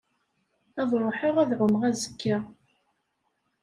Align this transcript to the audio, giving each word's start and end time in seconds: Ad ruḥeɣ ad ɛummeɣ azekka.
Ad 0.81 0.91
ruḥeɣ 1.01 1.35
ad 1.39 1.51
ɛummeɣ 1.59 1.83
azekka. 1.89 2.37